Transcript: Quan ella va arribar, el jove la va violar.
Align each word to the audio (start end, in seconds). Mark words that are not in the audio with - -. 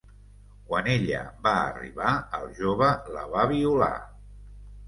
Quan 0.69 0.89
ella 0.93 1.19
va 1.43 1.53
arribar, 1.67 2.13
el 2.39 2.49
jove 2.63 2.91
la 3.19 3.29
va 3.37 3.45
violar. 3.55 3.95